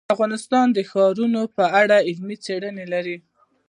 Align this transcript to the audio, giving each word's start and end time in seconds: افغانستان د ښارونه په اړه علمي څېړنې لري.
افغانستان 0.15 0.67
د 0.73 0.79
ښارونه 0.89 1.41
په 1.57 1.63
اړه 1.81 1.97
علمي 2.07 2.37
څېړنې 2.45 2.85
لري. 2.93 3.17